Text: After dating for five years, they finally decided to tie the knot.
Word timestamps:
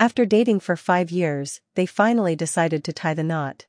After 0.00 0.24
dating 0.24 0.60
for 0.60 0.76
five 0.76 1.10
years, 1.10 1.60
they 1.74 1.84
finally 1.84 2.34
decided 2.34 2.84
to 2.84 2.92
tie 2.94 3.12
the 3.12 3.22
knot. 3.22 3.66